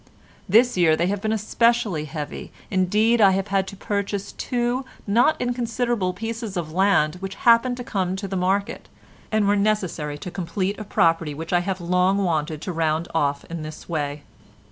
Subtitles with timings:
[0.49, 5.39] This year they have been especially heavy, indeed I have had to purchase two not
[5.39, 8.89] inconsiderable pieces of land which happened to come into the market
[9.31, 13.45] and were necessary to complete a property which I have long wanted to round off
[13.45, 14.23] in this way.